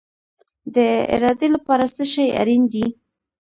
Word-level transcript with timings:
د 0.75 0.77
ارادې 1.15 1.47
لپاره 1.55 1.83
څه 1.95 2.03
شی 2.13 2.25
اړین 2.41 2.63
دی؟ 2.73 2.85